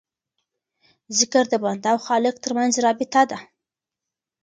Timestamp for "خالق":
2.07-2.35